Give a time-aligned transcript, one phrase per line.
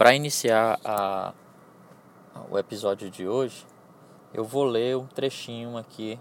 [0.00, 1.34] Para iniciar a,
[2.50, 3.66] o episódio de hoje,
[4.32, 6.18] eu vou ler um trechinho aqui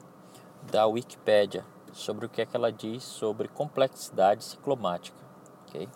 [0.69, 1.63] da Wikipédia
[1.93, 5.17] sobre o que é que ela diz sobre complexidade ciclomática.
[5.65, 5.87] Okay?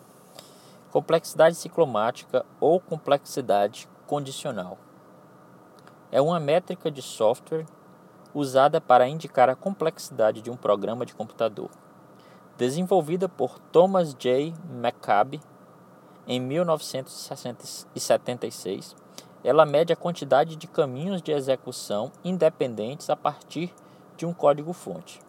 [0.90, 4.78] Complexidade ciclomática ou complexidade condicional
[6.10, 7.66] é uma métrica de software
[8.32, 11.68] usada para indicar a complexidade de um programa de computador.
[12.56, 14.54] Desenvolvida por Thomas J.
[14.70, 15.38] McCabe
[16.26, 18.96] em 1976,
[19.44, 23.70] ela mede a quantidade de caminhos de execução independentes a partir
[24.16, 25.20] de um código-fonte.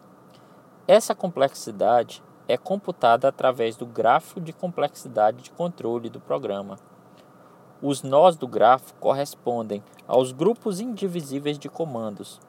[0.88, 6.78] Essa complexidade é computada através do grafo de complexidade de controle do programa.
[7.82, 12.40] Os nós do grafo correspondem aos grupos indivisíveis de comandos,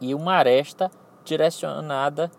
[0.00, 0.90] e uma aresta
[1.24, 2.30] direcionada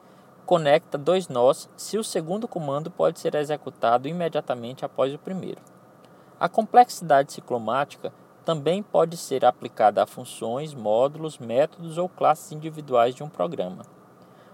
[0.45, 5.61] conecta dois nós se o segundo comando pode ser executado imediatamente após o primeiro.
[6.39, 13.23] A complexidade ciclomática também pode ser aplicada a funções, módulos, métodos ou classes individuais de
[13.23, 13.83] um programa.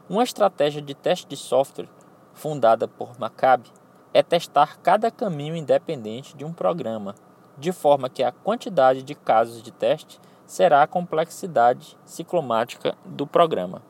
[0.08, 1.90] Uma estratégia de teste de software
[2.34, 3.70] fundada por Maccabi
[4.14, 7.16] é testar cada caminho independente de um programa,
[7.58, 13.82] de forma que a quantidade de casos de teste será a complexidade ciclomática do programa.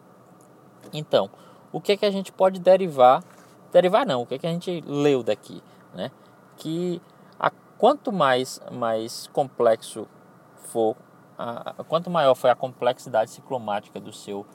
[0.92, 1.30] Então,
[1.72, 3.24] o que, é que a gente pode derivar?
[3.72, 5.62] Derivar não, o que, é que a gente leu daqui?
[5.94, 6.12] Né?
[6.58, 7.02] Que
[7.40, 10.08] a, quanto mais, mais complexo
[10.56, 10.96] for,
[11.38, 14.46] a, a, quanto maior foi a complexidade ciclomática do seu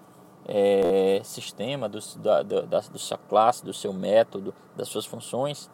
[0.47, 5.71] é, sistema, do, da, da, da, sua classe, do seu método, das suas funções,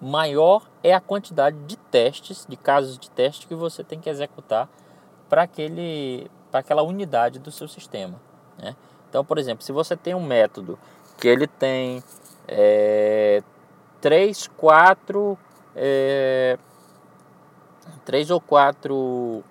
[0.00, 4.68] maior é a quantidade de testes, de casos de teste que você tem que executar
[5.28, 8.20] para aquele para aquela unidade do seu sistema.
[8.56, 8.76] Né?
[9.14, 10.76] Então, por exemplo, se você tem um método
[11.16, 12.02] que ele tem
[12.48, 13.44] é,
[14.00, 15.38] três, quatro,
[15.76, 16.58] é,
[18.04, 19.44] três ou quatro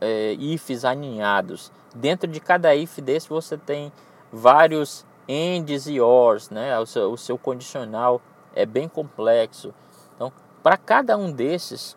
[0.00, 3.92] é, ifs aninhados, dentro de cada if desse você tem
[4.32, 6.78] vários ends e ors, né?
[6.78, 8.22] O seu, o seu condicional
[8.54, 9.74] é bem complexo.
[10.14, 10.32] Então,
[10.62, 11.96] para cada um desses,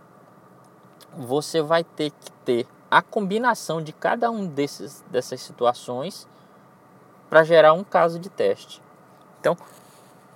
[1.16, 6.28] você vai ter que ter a combinação de cada um desses dessas situações
[7.30, 8.82] para gerar um caso de teste.
[9.40, 9.58] Então,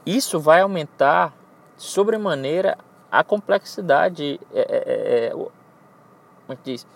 [0.05, 1.33] isso vai aumentar
[1.77, 2.77] sobremaneira
[3.11, 5.51] a complexidade, é, é, é, é como
[6.49, 6.87] é diz?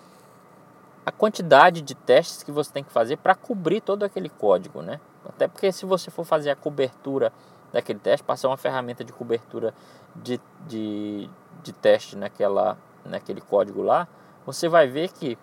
[1.04, 5.00] A quantidade de testes que você tem que fazer para cobrir todo aquele código, né?
[5.28, 7.32] Até porque se você for fazer a cobertura
[7.72, 9.74] daquele teste, passar uma ferramenta de cobertura
[10.14, 11.28] de, de,
[11.62, 14.08] de teste naquela, naquele código lá,
[14.44, 15.38] você vai ver que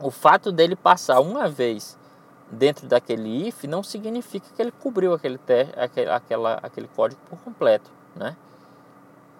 [0.00, 1.98] o fato dele passar uma vez
[2.52, 5.40] dentro daquele if não significa que ele cobriu aquele,
[5.76, 8.36] aquele, aquela, aquele código por completo, né?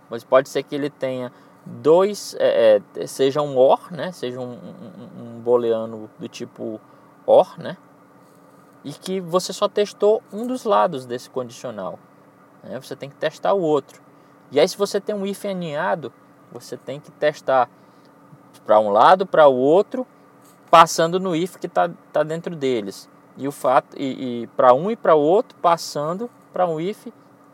[0.08, 1.30] Mas pode ser que ele tenha
[1.64, 4.10] dois, é, é, seja um OR, né?
[4.12, 6.80] Seja um, um, um booleano do tipo
[7.26, 7.76] OR, né?
[8.82, 11.98] E que você só testou um dos lados desse condicional.
[12.62, 12.80] Né?
[12.80, 14.02] Você tem que testar o outro.
[14.50, 16.12] E aí se você tem um if aninhado,
[16.50, 17.70] você tem que testar
[18.66, 20.06] para um lado, para o outro
[20.72, 23.06] passando no if que está tá dentro deles.
[23.36, 27.08] E o fato e, e para um e para o outro passando para um if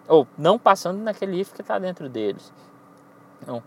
[0.06, 2.52] ou não passando naquele if que está dentro deles.
[3.42, 3.60] Então,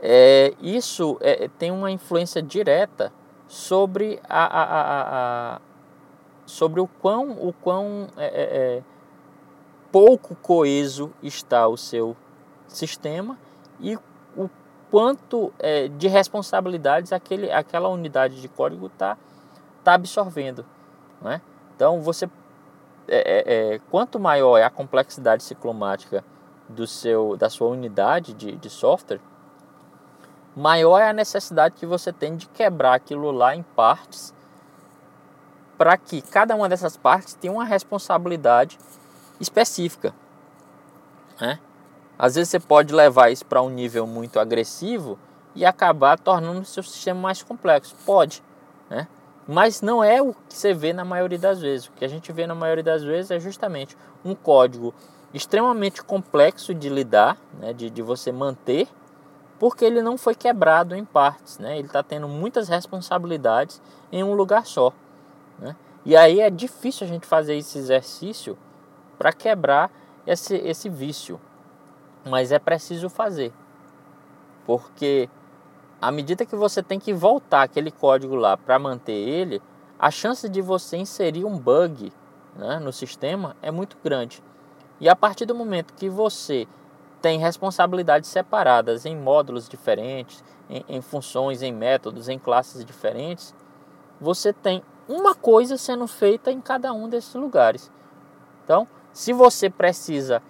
[0.00, 3.12] é, isso é, tem uma influência direta
[3.48, 5.60] sobre a, a, a, a
[6.46, 8.82] sobre o quão, o quão é, é, é
[9.90, 12.16] pouco coeso está o seu
[12.68, 13.36] sistema
[13.80, 13.96] e
[14.36, 14.48] o
[14.90, 19.16] quanto é, de responsabilidades aquele, aquela unidade de código está
[19.84, 20.64] tá absorvendo.
[21.20, 21.40] Né?
[21.74, 22.28] Então, você,
[23.06, 26.24] é, é, é, quanto maior é a complexidade ciclomática
[26.68, 29.20] do seu, da sua unidade de, de software,
[30.56, 34.34] maior é a necessidade que você tem de quebrar aquilo lá em partes
[35.76, 38.76] para que cada uma dessas partes tenha uma responsabilidade
[39.40, 40.12] específica.
[41.40, 41.60] Né?
[42.18, 45.18] Às vezes você pode levar isso para um nível muito agressivo
[45.54, 47.94] e acabar tornando o seu sistema mais complexo.
[48.04, 48.42] Pode,
[48.90, 49.06] né?
[49.46, 51.86] Mas não é o que você vê na maioria das vezes.
[51.86, 54.92] O que a gente vê na maioria das vezes é justamente um código
[55.32, 57.72] extremamente complexo de lidar, né?
[57.72, 58.88] de, de você manter,
[59.58, 61.58] porque ele não foi quebrado em partes.
[61.58, 61.78] Né?
[61.78, 63.80] Ele está tendo muitas responsabilidades
[64.12, 64.92] em um lugar só.
[65.58, 65.74] Né?
[66.04, 68.58] E aí é difícil a gente fazer esse exercício
[69.16, 69.90] para quebrar
[70.26, 71.40] esse, esse vício
[72.28, 73.52] mas é preciso fazer.
[74.66, 75.28] Porque
[76.00, 79.60] à medida que você tem que voltar aquele código lá para manter ele,
[79.98, 82.12] a chance de você inserir um bug
[82.54, 84.42] né, no sistema é muito grande.
[85.00, 86.66] E a partir do momento que você
[87.20, 93.54] tem responsabilidades separadas em módulos diferentes, em, em funções, em métodos, em classes diferentes,
[94.20, 97.90] você tem uma coisa sendo feita em cada um desses lugares.
[98.64, 100.42] Então, se você precisa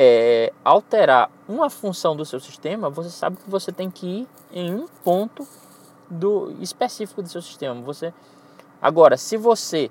[0.00, 4.72] é, alterar uma função do seu sistema, você sabe que você tem que ir em
[4.72, 5.44] um ponto
[6.08, 7.82] do específico do seu sistema.
[7.82, 8.14] Você
[8.80, 9.90] agora, se você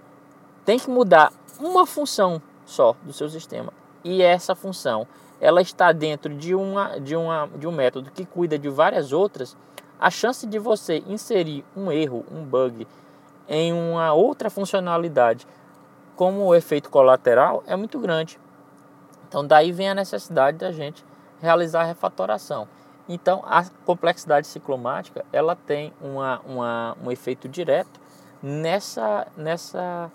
[0.64, 5.06] tem que mudar uma função só do seu sistema e essa função
[5.42, 9.58] ela está dentro de, uma, de, uma, de um método que cuida de várias outras,
[10.00, 12.88] a chance de você inserir um erro, um bug
[13.46, 15.46] em uma outra funcionalidade
[16.16, 18.40] como efeito colateral é muito grande.
[19.28, 21.04] Então daí vem a necessidade da gente
[21.42, 22.68] realizar a refatoração.
[23.08, 28.00] Então a complexidade ciclomática ela tem uma, uma, um efeito direto
[28.42, 30.12] nessa, nessa,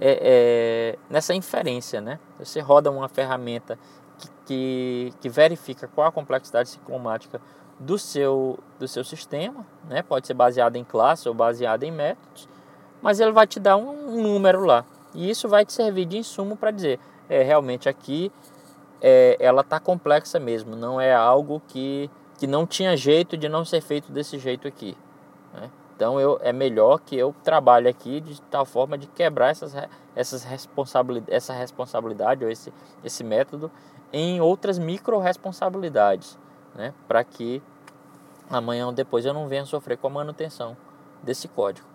[0.00, 2.00] é, é, nessa inferência.
[2.00, 2.18] Né?
[2.38, 3.78] Você roda uma ferramenta
[4.18, 7.40] que, que, que verifica qual a complexidade ciclomática
[7.78, 10.02] do seu, do seu sistema, né?
[10.02, 12.48] pode ser baseado em classe ou baseado em métodos,
[13.00, 14.84] mas ele vai te dar um, um número lá.
[15.18, 18.30] E isso vai te servir de insumo para dizer, é, realmente aqui
[19.00, 23.64] é, ela está complexa mesmo, não é algo que, que não tinha jeito de não
[23.64, 24.96] ser feito desse jeito aqui.
[25.52, 25.72] Né?
[25.96, 29.74] Então eu, é melhor que eu trabalhe aqui de tal forma de quebrar essas,
[30.14, 32.72] essas responsabilidade, essa responsabilidade ou esse,
[33.02, 33.72] esse método
[34.12, 36.38] em outras micro responsabilidades,
[36.76, 36.94] né?
[37.08, 37.60] para que
[38.48, 40.76] amanhã ou depois eu não venha sofrer com a manutenção
[41.24, 41.88] desse código,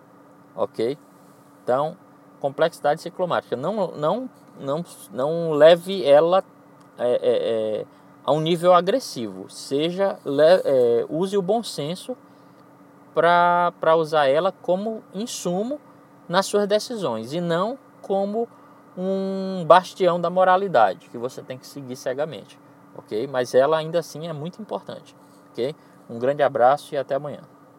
[0.54, 0.98] ok?
[1.64, 1.96] Então
[2.44, 3.56] complexidade ciclomática.
[3.56, 4.30] Não, não,
[4.60, 6.44] não, não leve ela
[6.98, 7.86] é, é, é,
[8.26, 9.50] a um nível agressivo.
[9.50, 12.18] Seja, le, é, use o bom senso
[13.14, 15.80] para usar ela como insumo
[16.28, 18.50] nas suas decisões e não como
[18.98, 22.60] um bastião da moralidade que você tem que seguir cegamente,
[22.98, 23.26] ok?
[23.26, 25.16] Mas ela ainda assim é muito importante,
[25.52, 25.74] ok?
[26.10, 27.42] Um grande abraço e até amanhã.